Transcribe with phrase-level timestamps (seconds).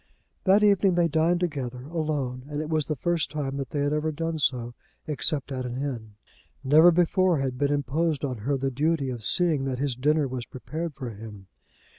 [0.45, 3.93] That evening they dined together, alone; and it was the first time that they had
[3.93, 4.73] ever done so,
[5.05, 6.15] except at an inn.
[6.63, 10.47] Never before had been imposed on her the duty of seeing that his dinner was
[10.47, 11.45] prepared for him.